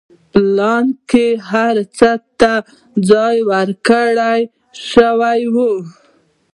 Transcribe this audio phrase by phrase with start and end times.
[0.31, 2.53] پلان کې هر څه ته
[3.09, 4.19] ځای ورکړل
[4.89, 5.55] شوی و.